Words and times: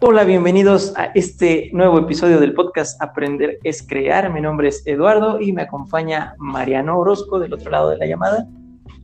Hola, 0.00 0.22
bienvenidos 0.22 0.92
a 0.96 1.06
este 1.06 1.70
nuevo 1.72 1.98
episodio 1.98 2.38
del 2.38 2.54
podcast 2.54 3.02
Aprender 3.02 3.58
es 3.64 3.82
Crear. 3.82 4.32
Mi 4.32 4.40
nombre 4.40 4.68
es 4.68 4.86
Eduardo 4.86 5.40
y 5.40 5.52
me 5.52 5.62
acompaña 5.62 6.36
Mariano 6.38 7.00
Orozco 7.00 7.40
del 7.40 7.52
otro 7.52 7.72
lado 7.72 7.90
de 7.90 7.96
la 7.96 8.06
llamada. 8.06 8.46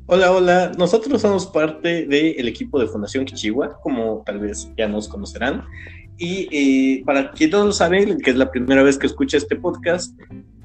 Hola, 0.06 0.30
hola. 0.30 0.70
Nosotros 0.78 1.20
somos 1.20 1.46
parte 1.46 2.06
del 2.06 2.46
equipo 2.46 2.78
de 2.78 2.86
Fundación 2.86 3.24
Kichiwa, 3.24 3.80
como 3.80 4.22
tal 4.24 4.38
vez 4.38 4.70
ya 4.78 4.86
nos 4.86 5.08
conocerán. 5.08 5.64
Y 6.16 6.48
eh, 6.52 7.02
para 7.04 7.32
quien 7.32 7.50
no 7.50 7.64
lo 7.64 7.72
sabe, 7.72 8.16
que 8.18 8.30
es 8.30 8.36
la 8.36 8.52
primera 8.52 8.84
vez 8.84 8.96
que 8.96 9.08
escucha 9.08 9.36
este 9.36 9.56
podcast, 9.56 10.16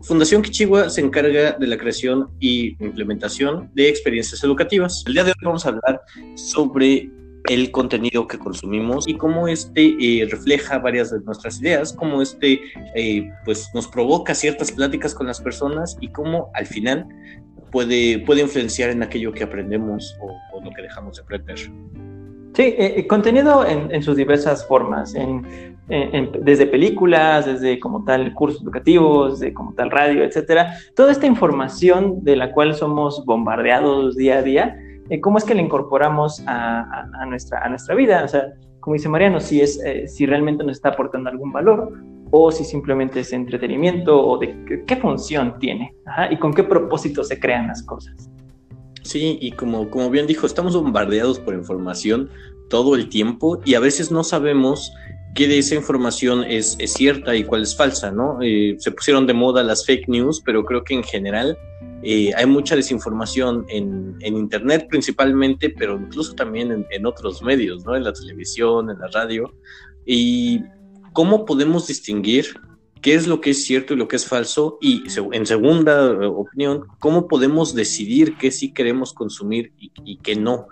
Fundación 0.04 0.44
Kichiwa 0.44 0.92
se 0.92 1.02
encarga 1.02 1.54
de 1.54 1.66
la 1.66 1.76
creación 1.76 2.30
y 2.40 2.78
implementación 2.84 3.72
de 3.74 3.90
experiencias 3.90 4.44
educativas. 4.44 5.04
El 5.08 5.14
día 5.14 5.24
de 5.24 5.32
hoy 5.32 5.44
vamos 5.44 5.66
a 5.66 5.70
hablar 5.70 6.02
sobre 6.36 7.10
el 7.50 7.72
contenido 7.72 8.28
que 8.28 8.38
consumimos 8.38 9.08
y 9.08 9.16
cómo 9.16 9.48
este 9.48 9.96
eh, 10.00 10.28
refleja 10.30 10.78
varias 10.78 11.12
de 11.12 11.20
nuestras 11.22 11.60
ideas, 11.60 11.92
cómo 11.92 12.22
este 12.22 12.62
eh, 12.96 13.28
pues 13.44 13.72
nos 13.74 13.88
provoca 13.88 14.36
ciertas 14.36 14.72
pláticas 14.72 15.16
con 15.16 15.26
las 15.26 15.42
personas 15.42 15.98
y 16.00 16.10
cómo 16.10 16.52
al 16.54 16.68
final 16.68 17.08
puede, 17.72 18.20
puede 18.20 18.42
influenciar 18.42 18.92
en 18.92 19.02
aquello 19.02 19.32
que 19.34 19.44
aprendemos 19.44 20.16
o, 20.22 20.62
lo 20.64 20.70
que 20.72 20.84
dejamos 20.84 21.18
de 21.18 21.24
aprender. 21.24 21.58
Sí, 21.58 22.76
eh, 22.78 23.08
contenido 23.08 23.66
en, 23.66 24.04
sus 24.04 24.16
diversas 24.18 24.68
formas, 24.68 25.16
desde 25.88 26.68
películas, 26.68 27.46
desde 27.46 27.80
como 27.80 28.04
tal 28.04 28.34
cursos 28.34 28.62
educativos, 28.62 29.40
de 29.40 29.54
como 29.54 29.74
tal 29.74 29.90
radio, 29.90 30.24
etcétera. 30.24 30.76
Toda 30.96 31.12
esta 31.12 31.26
información 31.26 32.24
de 32.24 32.36
la 32.36 32.52
cual 32.52 32.76
somos 32.76 33.24
bombardeados 33.26 34.18
día 34.18 34.40
a 34.40 34.42
día, 34.42 34.78
eh, 35.10 35.20
cómo 35.22 35.38
es 35.38 35.44
que 35.44 35.56
la 35.56 35.62
incorporamos 35.62 36.44
a, 36.48 37.06
nuestra, 37.28 37.64
a 37.64 37.70
nuestra 37.70 37.96
vida. 37.96 38.24
O 38.24 38.28
sea, 38.28 38.54
como 38.80 38.94
dice 38.94 39.10
Mariano, 39.10 39.40
si, 39.40 39.62
es, 39.62 39.82
eh, 39.84 40.08
si 40.08 40.26
realmente 40.26 40.64
nos 40.64 40.78
está 40.78 40.90
aportando 40.90 41.30
algún 41.30 41.52
valor 41.52 41.94
o 42.32 42.52
si 42.52 42.64
simplemente 42.64 43.22
es 43.22 43.34
entretenimiento 43.34 44.24
o 44.24 44.38
de 44.38 44.84
qué, 44.86 44.96
función 44.98 45.58
tiene 45.60 45.96
y 46.30 46.38
con 46.38 46.54
qué 46.54 46.64
propósito 46.64 47.24
se 47.24 47.40
crean 47.40 47.68
las 47.68 47.82
cosas. 47.84 48.30
Sí, 49.02 49.40
y 49.42 49.52
como, 49.54 49.90
como 49.90 50.10
bien 50.12 50.28
dijo, 50.28 50.46
estamos 50.46 50.76
bombardeados 50.76 51.40
por 51.40 51.56
información 51.56 52.30
todo 52.70 52.96
el 52.96 53.10
tiempo 53.10 53.60
y 53.66 53.74
a 53.74 53.80
veces 53.80 54.12
no 54.12 54.24
sabemos 54.24 54.94
qué 55.34 55.48
de 55.48 55.58
esa 55.58 55.76
información 55.76 56.44
es, 56.44 56.76
es 56.80 56.94
cierta 56.94 57.36
y 57.36 57.44
cuál 57.44 57.64
es 57.64 57.76
falsa, 57.76 58.12
¿no? 58.12 58.38
Eh, 58.42 58.76
se 58.78 58.92
pusieron 58.92 59.26
de 59.26 59.34
moda 59.34 59.64
las 59.64 59.86
fake 59.86 60.08
news, 60.08 60.42
pero 60.46 60.64
creo 60.66 60.84
que 60.84 60.94
en 60.94 61.04
general 61.04 61.58
eh, 62.02 62.32
hay 62.36 62.46
mucha 62.46 62.76
desinformación 62.76 63.66
en, 63.68 64.18
Internet 64.22 64.88
principalmente, 64.90 65.70
pero 65.70 66.00
incluso 66.00 66.34
también 66.34 66.86
en, 66.90 67.06
otros 67.06 67.42
medios, 67.42 67.86
¿no? 67.86 67.96
En 67.96 68.04
la 68.04 68.14
televisión, 68.14 68.90
en 68.90 69.00
la 69.00 69.08
radio. 69.08 69.54
¿Y 70.06 70.62
cómo 71.14 71.46
podemos 71.46 71.88
distinguir 71.88 72.48
qué 73.02 73.16
es 73.16 73.28
lo 73.28 73.42
que 73.42 73.52
es 73.52 73.66
cierto 73.66 73.94
y 73.94 73.98
lo 73.98 74.08
que 74.08 74.16
es 74.16 74.26
falso? 74.26 74.78
Y 74.82 75.04
en 75.34 75.46
segunda 75.46 76.12
eh, 76.12 76.26
opinión, 76.26 76.86
¿cómo 77.00 77.28
podemos 77.28 77.76
decidir 77.76 78.38
qué 78.38 78.52
sí 78.52 78.74
queremos 78.74 79.14
consumir 79.14 79.74
y, 79.78 80.18
qué 80.20 80.36
no? 80.36 80.68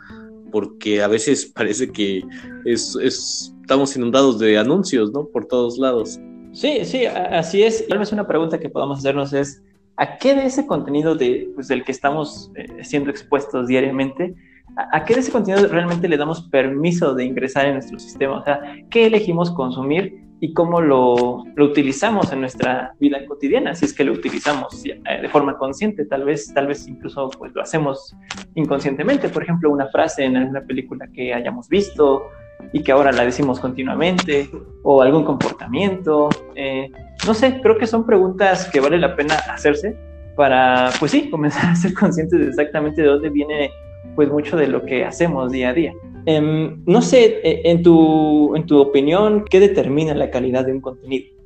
Porque 0.51 1.01
a 1.01 1.07
veces 1.07 1.45
parece 1.55 1.91
que 1.91 2.23
estamos 2.65 3.95
inundados 3.97 4.39
de 4.39 4.57
anuncios, 4.57 5.11
¿no? 5.11 5.25
Por 5.27 5.45
todos 5.45 5.77
lados. 5.77 6.19
Sí, 6.53 6.85
sí, 6.85 7.05
así 7.05 7.63
es. 7.63 7.85
Tal 7.87 7.99
vez 7.99 8.11
una 8.13 8.27
pregunta 8.27 8.59
que 8.59 8.69
podamos 8.69 8.99
hacernos 8.99 9.33
es, 9.33 9.61
¿a 9.97 10.17
qué 10.17 10.35
de 10.35 10.45
ese 10.45 10.65
contenido 10.65 11.15
de, 11.15 11.49
pues, 11.55 11.67
del 11.67 11.83
que 11.83 11.91
estamos 11.91 12.51
eh, 12.55 12.83
siendo 12.83 13.09
expuestos 13.09 13.67
diariamente, 13.67 14.35
a, 14.75 15.05
qué 15.05 15.15
de 15.15 15.21
ese 15.21 15.31
contenido 15.31 15.67
realmente 15.67 16.07
le 16.07 16.17
damos 16.17 16.43
permiso 16.49 17.15
de 17.15 17.25
ingresar 17.25 17.65
en 17.65 17.73
nuestro 17.73 17.99
sistema? 17.99 18.37
O 18.37 18.43
sea, 18.43 18.61
¿qué 18.89 19.07
elegimos 19.07 19.51
consumir 19.51 20.23
y 20.39 20.53
cómo 20.53 20.81
lo, 20.81 21.43
lo 21.55 21.65
utilizamos 21.65 22.31
en 22.31 22.41
nuestra 22.41 22.93
vida 22.99 23.25
cotidiana? 23.25 23.73
Si 23.73 23.85
es 23.85 23.93
que 23.93 24.03
lo 24.03 24.13
utilizamos 24.13 24.85
eh, 24.85 25.01
de 25.21 25.29
forma 25.29 25.57
consciente, 25.57 26.05
tal 26.05 26.25
vez, 26.25 26.53
tal 26.53 26.67
vez 26.67 26.87
incluso 26.87 27.29
pues, 27.39 27.53
lo 27.55 27.61
hacemos 27.63 28.15
inconscientemente. 28.53 29.29
Por 29.29 29.41
ejemplo, 29.41 29.71
una 29.71 29.87
frase 29.87 30.25
en 30.25 30.37
alguna 30.37 30.61
película 30.61 31.07
que 31.11 31.33
hayamos 31.33 31.67
visto 31.69 32.27
y 32.71 32.83
que 32.83 32.91
ahora 32.91 33.11
la 33.11 33.23
decimos 33.23 33.59
continuamente, 33.59 34.49
o 34.83 35.01
algún 35.01 35.23
comportamiento. 35.23 36.29
Eh, 36.55 36.91
no 37.25 37.33
sé, 37.33 37.59
creo 37.61 37.77
que 37.77 37.87
son 37.87 38.05
preguntas 38.05 38.69
que 38.71 38.79
vale 38.79 38.97
la 38.97 39.15
pena 39.15 39.35
hacerse 39.35 39.95
para, 40.35 40.91
pues 40.99 41.11
sí, 41.11 41.29
comenzar 41.29 41.65
a 41.71 41.75
ser 41.75 41.93
conscientes 41.93 42.39
de 42.39 42.47
exactamente 42.47 43.01
de 43.01 43.07
dónde 43.07 43.29
viene 43.29 43.71
pues 44.15 44.29
mucho 44.29 44.57
de 44.57 44.67
lo 44.67 44.85
que 44.85 45.05
hacemos 45.05 45.51
día 45.51 45.69
a 45.69 45.73
día. 45.73 45.93
Em, 46.25 46.83
no 46.85 47.01
sé, 47.01 47.39
e, 47.43 47.69
en 47.69 47.83
tu, 47.83 48.55
en 48.55 48.65
tu 48.65 48.79
opinión, 48.79 49.45
¿qué 49.49 49.59
determina 49.59 50.13
la 50.15 50.29
calidad 50.29 50.65
de 50.65 50.73
un 50.73 50.81
contenido? 50.81 51.37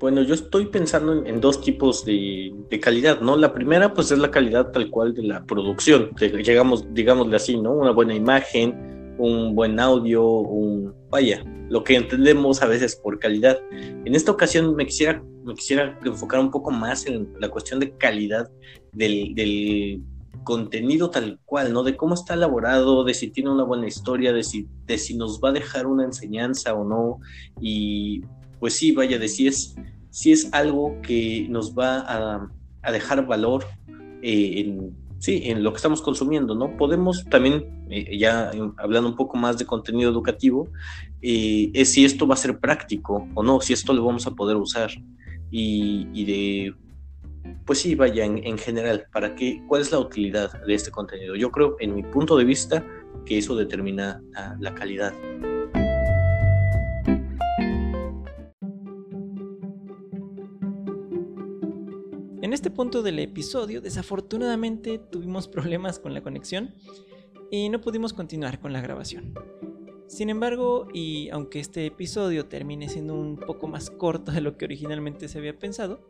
Bueno, 0.00 0.22
yo 0.22 0.32
estoy 0.32 0.66
pensando 0.66 1.26
en, 1.26 1.40
dos 1.42 1.60
tipos 1.60 2.06
de, 2.06 2.54
calidad, 2.80 3.20
¿no? 3.20 3.36
La 3.36 3.52
primera, 3.52 3.92
pues 3.92 4.10
es 4.10 4.18
la 4.18 4.30
calidad 4.30 4.72
tal 4.72 4.88
cual 4.88 5.12
de 5.14 5.24
la 5.24 5.44
producción, 5.44 6.10
llegamos, 6.16 6.86
digámosle 6.94 7.36
así, 7.36 7.58
¿no? 7.58 7.72
Una 7.72 7.90
buena 7.90 8.14
imagen, 8.14 8.74
un 9.20 9.54
buen 9.54 9.78
audio, 9.78 10.24
un 10.24 10.94
vaya, 11.10 11.44
lo 11.68 11.84
que 11.84 11.96
entendemos 11.96 12.62
a 12.62 12.66
veces 12.66 12.96
por 12.96 13.18
calidad. 13.18 13.58
En 14.04 14.14
esta 14.14 14.32
ocasión 14.32 14.74
me 14.74 14.86
quisiera, 14.86 15.22
me 15.44 15.54
quisiera 15.54 15.98
enfocar 16.04 16.40
un 16.40 16.50
poco 16.50 16.70
más 16.70 17.06
en 17.06 17.32
la 17.38 17.48
cuestión 17.48 17.80
de 17.80 17.96
calidad 17.96 18.50
del, 18.92 19.34
del 19.34 20.02
contenido 20.44 21.10
tal 21.10 21.38
cual, 21.44 21.72
¿no? 21.72 21.82
De 21.82 21.96
cómo 21.96 22.14
está 22.14 22.34
elaborado, 22.34 23.04
de 23.04 23.14
si 23.14 23.30
tiene 23.30 23.50
una 23.50 23.64
buena 23.64 23.86
historia, 23.86 24.32
de 24.32 24.42
si, 24.42 24.66
de 24.86 24.96
si 24.98 25.16
nos 25.16 25.40
va 25.40 25.50
a 25.50 25.52
dejar 25.52 25.86
una 25.86 26.04
enseñanza 26.04 26.74
o 26.74 26.84
no. 26.84 27.18
Y 27.60 28.22
pues 28.58 28.74
sí, 28.74 28.92
vaya, 28.92 29.18
de 29.18 29.28
si 29.28 29.46
es, 29.46 29.76
si 30.10 30.32
es 30.32 30.52
algo 30.52 31.00
que 31.02 31.46
nos 31.50 31.74
va 31.74 32.00
a, 32.00 32.50
a 32.82 32.92
dejar 32.92 33.26
valor 33.26 33.66
eh, 34.22 34.60
en 34.60 34.94
sí, 35.20 35.42
en 35.44 35.62
lo 35.62 35.70
que 35.70 35.76
estamos 35.76 36.02
consumiendo, 36.02 36.54
¿no? 36.54 36.76
Podemos 36.76 37.24
también, 37.26 37.79
eh, 37.90 38.16
ya 38.16 38.52
hablando 38.76 39.08
un 39.08 39.16
poco 39.16 39.36
más 39.36 39.58
de 39.58 39.66
contenido 39.66 40.10
educativo, 40.10 40.68
eh, 41.20 41.70
es 41.74 41.92
si 41.92 42.04
esto 42.04 42.26
va 42.26 42.34
a 42.34 42.38
ser 42.38 42.58
práctico 42.58 43.28
o 43.34 43.42
no, 43.42 43.60
si 43.60 43.72
esto 43.72 43.92
lo 43.92 44.04
vamos 44.04 44.26
a 44.26 44.30
poder 44.30 44.56
usar 44.56 44.90
y, 45.50 46.24
de, 46.24 46.74
pues 47.66 47.80
sí, 47.80 47.96
vaya, 47.96 48.24
en, 48.24 48.58
general, 48.58 49.06
¿para 49.12 49.34
qué, 49.34 49.60
cuál 49.66 49.82
es 49.82 49.90
la 49.90 49.98
utilidad 49.98 50.52
de 50.64 50.74
este 50.74 50.92
contenido? 50.92 51.34
Yo 51.34 51.50
creo, 51.50 51.76
en 51.80 51.96
mi 51.96 52.04
punto 52.04 52.36
de 52.36 52.44
vista, 52.44 52.86
que 53.26 53.38
eso 53.38 53.56
determina 53.56 54.22
la 54.60 54.72
calidad. 54.74 55.12
En 62.42 62.52
este 62.52 62.70
punto 62.70 63.02
del 63.02 63.18
episodio, 63.18 63.80
desafortunadamente 63.80 64.98
tuvimos 64.98 65.48
problemas 65.48 65.98
con 65.98 66.14
la 66.14 66.22
conexión 66.22 66.74
y 67.50 67.68
no 67.68 67.80
pudimos 67.80 68.12
continuar 68.12 68.60
con 68.60 68.72
la 68.72 68.80
grabación. 68.80 69.34
Sin 70.06 70.28
embargo, 70.28 70.88
y 70.92 71.28
aunque 71.30 71.60
este 71.60 71.86
episodio 71.86 72.46
termine 72.46 72.88
siendo 72.88 73.14
un 73.14 73.36
poco 73.36 73.68
más 73.68 73.90
corto 73.90 74.32
de 74.32 74.40
lo 74.40 74.56
que 74.56 74.64
originalmente 74.64 75.28
se 75.28 75.38
había 75.38 75.58
pensado, 75.58 76.00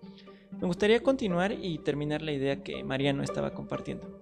me 0.58 0.66
gustaría 0.66 1.02
continuar 1.02 1.52
y 1.52 1.78
terminar 1.78 2.22
la 2.22 2.32
idea 2.32 2.62
que 2.62 2.82
Mariano 2.82 3.22
estaba 3.22 3.52
compartiendo. 3.52 4.20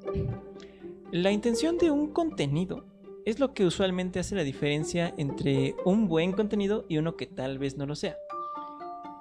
La 1.11 1.31
intención 1.33 1.79
de 1.79 1.91
un 1.91 2.09
contenido 2.09 2.84
es 3.25 3.41
lo 3.41 3.55
que 3.55 3.65
usualmente 3.65 4.19
hace 4.19 4.35
la 4.35 4.45
diferencia 4.45 5.15
entre 5.17 5.75
un 5.85 6.09
buen 6.09 6.33
contenido 6.33 6.85
y 6.89 6.99
uno 6.99 7.17
que 7.17 7.27
tal 7.27 7.59
vez 7.59 7.77
no 7.77 7.87
lo 7.87 7.95
sea. 7.95 8.17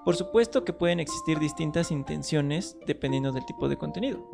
Por 0.05 0.15
supuesto 0.15 0.63
que 0.63 0.73
pueden 0.73 0.99
existir 0.99 1.39
distintas 1.39 1.91
intenciones 1.91 2.77
dependiendo 2.85 3.31
del 3.31 3.45
tipo 3.45 3.67
de 3.67 3.77
contenido. 3.77 4.25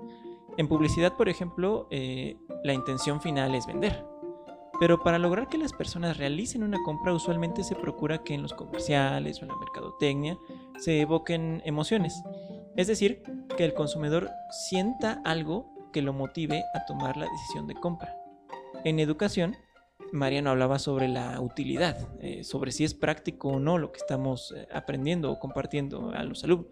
En 0.58 0.68
publicidad, 0.68 1.18
por 1.18 1.30
ejemplo, 1.30 1.88
eh, 1.90 2.38
la 2.64 2.74
intención 2.74 3.22
final 3.22 3.56
es 3.56 3.68
vender. 3.68 4.06
Pero 4.80 5.02
para 5.02 5.20
lograr 5.20 5.48
que 5.48 5.58
las 5.58 5.72
personas 5.72 6.18
realicen 6.18 6.64
una 6.64 6.82
compra, 6.84 7.14
usualmente 7.14 7.64
se 7.64 7.76
procura 7.76 8.24
que 8.24 8.34
en 8.34 8.42
los 8.42 8.54
comerciales 8.54 9.40
o 9.40 9.44
en 9.44 9.50
la 9.50 9.58
mercadotecnia 9.58 10.38
se 10.78 11.02
evoquen 11.02 11.62
emociones. 11.66 12.22
Es 12.76 12.88
decir, 12.88 13.22
que 13.56 13.66
el 13.66 13.74
consumidor 13.74 14.30
sienta 14.50 15.22
algo 15.24 15.72
que 15.94 16.02
lo 16.02 16.12
motive 16.12 16.64
a 16.74 16.86
tomar 16.86 17.18
la 17.18 17.30
decisión 17.30 17.68
de 17.68 17.76
compra. 17.76 18.18
En 18.84 19.00
educación, 19.00 19.56
Mariano 20.12 20.50
hablaba 20.50 20.80
sobre 20.80 21.08
la 21.08 21.40
utilidad, 21.40 21.98
eh, 22.20 22.44
sobre 22.44 22.72
si 22.72 22.84
es 22.84 22.94
práctico 22.94 23.50
o 23.50 23.60
no 23.60 23.78
lo 23.78 23.92
que 23.92 24.00
estamos 24.00 24.54
eh, 24.56 24.68
aprendiendo 24.74 25.32
o 25.32 25.40
compartiendo 25.40 26.12
a 26.12 26.24
los 26.24 26.44
alumnos. 26.44 26.72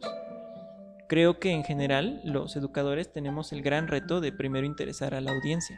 Creo 1.12 1.40
que 1.40 1.52
en 1.52 1.66
general 1.66 2.22
los 2.24 2.56
educadores 2.56 3.12
tenemos 3.12 3.52
el 3.52 3.62
gran 3.62 3.90
reto 3.90 4.22
de 4.22 4.32
primero 4.32 4.66
interesar 4.66 5.14
a 5.14 5.20
la 5.20 5.34
audiencia 5.34 5.76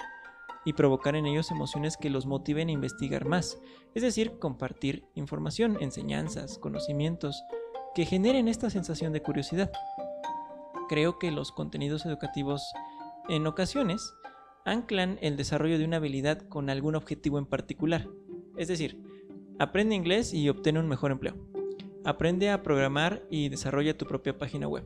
y 0.64 0.74
provocar 0.74 1.16
en 1.16 1.26
ellos 1.26 1.50
emociones 1.50 1.98
que 1.98 2.12
los 2.12 2.28
motiven 2.28 2.70
a 2.70 2.74
investigar 2.74 3.26
más, 3.26 3.58
es 3.96 4.04
decir, 4.04 4.38
compartir 4.38 5.08
información, 5.16 5.80
enseñanzas, 5.82 6.60
conocimientos 6.60 7.44
que 7.96 8.06
generen 8.06 8.48
esta 8.48 8.70
sensación 8.70 9.12
de 9.12 9.24
curiosidad. 9.24 9.72
Creo 10.88 11.18
que 11.18 11.32
los 11.32 11.52
contenidos 11.52 12.06
educativos 12.06 12.72
en 13.28 13.48
ocasiones 13.48 14.14
anclan 14.66 15.18
el 15.24 15.36
desarrollo 15.36 15.80
de 15.80 15.86
una 15.86 15.98
habilidad 15.98 16.48
con 16.48 16.70
algún 16.70 16.94
objetivo 16.94 17.40
en 17.40 17.48
particular. 17.48 18.08
Es 18.56 18.68
decir, 18.68 19.02
Aprende 19.58 19.96
inglés 19.96 20.32
y 20.32 20.48
obtén 20.48 20.78
un 20.78 20.88
mejor 20.88 21.12
empleo. 21.12 21.36
Aprende 22.06 22.52
a 22.52 22.62
programar 22.62 23.24
y 23.32 23.50
desarrolla 23.50 23.98
tu 23.98 24.06
propia 24.06 24.38
página 24.38 24.68
web. 24.68 24.84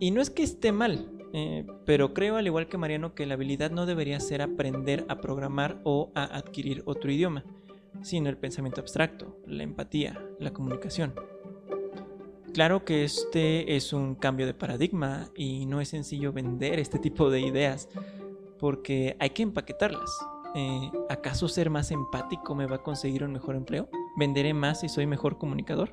Y 0.00 0.10
no 0.10 0.20
es 0.20 0.30
que 0.30 0.42
esté 0.42 0.72
mal, 0.72 1.10
eh, 1.32 1.66
pero 1.84 2.14
creo 2.14 2.36
al 2.36 2.46
igual 2.46 2.68
que 2.68 2.78
Mariano 2.78 3.14
que 3.14 3.26
la 3.26 3.34
habilidad 3.34 3.70
no 3.70 3.86
debería 3.86 4.20
ser 4.20 4.42
aprender 4.42 5.04
a 5.08 5.20
programar 5.20 5.80
o 5.84 6.10
a 6.14 6.24
adquirir 6.24 6.82
otro 6.86 7.10
idioma, 7.10 7.44
sino 8.02 8.28
el 8.28 8.36
pensamiento 8.36 8.80
abstracto, 8.80 9.36
la 9.46 9.62
empatía, 9.62 10.22
la 10.38 10.52
comunicación. 10.52 11.14
Claro 12.54 12.84
que 12.84 13.04
este 13.04 13.76
es 13.76 13.92
un 13.92 14.14
cambio 14.14 14.46
de 14.46 14.54
paradigma 14.54 15.28
y 15.36 15.66
no 15.66 15.80
es 15.80 15.88
sencillo 15.88 16.32
vender 16.32 16.78
este 16.78 16.98
tipo 16.98 17.30
de 17.30 17.40
ideas 17.40 17.88
porque 18.58 19.16
hay 19.20 19.30
que 19.30 19.42
empaquetarlas. 19.42 20.10
Eh, 20.54 20.90
¿Acaso 21.10 21.46
ser 21.46 21.70
más 21.70 21.90
empático 21.90 22.54
me 22.54 22.66
va 22.66 22.76
a 22.76 22.82
conseguir 22.82 23.22
un 23.22 23.32
mejor 23.32 23.54
empleo? 23.54 23.88
¿Venderé 24.16 24.54
más 24.54 24.80
si 24.80 24.88
soy 24.88 25.06
mejor 25.06 25.38
comunicador? 25.38 25.90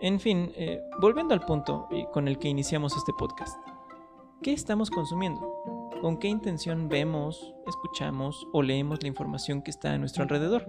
En 0.00 0.20
fin, 0.20 0.52
eh, 0.56 0.82
volviendo 1.00 1.32
al 1.32 1.40
punto 1.40 1.88
con 2.12 2.28
el 2.28 2.38
que 2.38 2.48
iniciamos 2.48 2.94
este 2.96 3.12
podcast. 3.18 3.58
¿Qué 4.42 4.52
estamos 4.52 4.90
consumiendo? 4.90 5.40
¿Con 6.02 6.18
qué 6.18 6.28
intención 6.28 6.90
vemos, 6.90 7.54
escuchamos 7.66 8.46
o 8.52 8.62
leemos 8.62 9.02
la 9.02 9.08
información 9.08 9.62
que 9.62 9.70
está 9.70 9.92
a 9.92 9.98
nuestro 9.98 10.22
alrededor? 10.22 10.68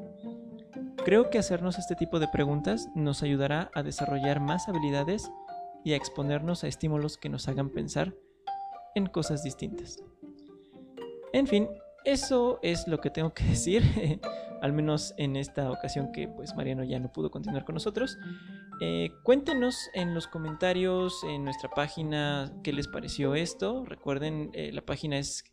Creo 1.03 1.29
que 1.29 1.39
hacernos 1.39 1.77
este 1.77 1.95
tipo 1.95 2.19
de 2.19 2.29
preguntas 2.29 2.88
nos 2.95 3.21
ayudará 3.21 3.69
a 3.74 3.83
desarrollar 3.83 4.39
más 4.39 4.69
habilidades 4.69 5.30
y 5.83 5.91
a 5.91 5.97
exponernos 5.97 6.63
a 6.63 6.68
estímulos 6.68 7.18
que 7.18 7.30
nos 7.30 7.50
hagan 7.50 7.69
pensar 7.69 8.13
en 8.95 9.07
cosas 9.07 9.44
distintas. 9.44 10.01
En 11.33 11.47
fin, 11.47 11.68
eso 12.06 12.59
es 12.62 12.88
lo 12.88 13.00
que 13.00 13.09
tengo 13.09 13.33
que 13.33 13.44
decir, 13.50 13.83
al 14.62 14.71
menos 14.71 15.13
en 15.18 15.35
esta 15.35 15.69
ocasión 15.69 16.13
que 16.13 16.30
pues 16.30 16.56
Mariano 16.56 16.85
ya 16.85 17.00
no 17.00 17.12
pudo 17.12 17.30
continuar 17.30 17.65
con 17.65 17.73
nosotros. 17.73 18.18
Eh, 18.79 19.12
cuéntenos 19.24 19.89
en 19.94 20.13
los 20.13 20.27
comentarios 20.27 21.24
en 21.24 21.44
nuestra 21.44 21.69
página 21.69 22.53
qué 22.63 22.74
les 22.74 22.88
pareció 22.88 23.35
esto. 23.35 23.83
Recuerden, 23.85 24.51
eh, 24.53 24.71
la 24.71 24.81
página 24.81 25.18
es 25.18 25.44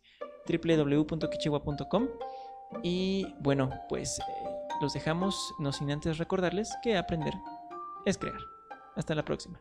www.kichigua.com 0.47 2.07
y 2.83 3.27
bueno, 3.39 3.69
pues... 3.89 4.19
Eh, 4.19 4.55
los 4.81 4.93
dejamos 4.93 5.53
no 5.59 5.71
sin 5.71 5.91
antes 5.91 6.17
recordarles 6.17 6.75
que 6.83 6.97
aprender 6.97 7.33
es 8.05 8.17
crear. 8.17 8.39
Hasta 8.95 9.15
la 9.15 9.23
próxima. 9.23 9.59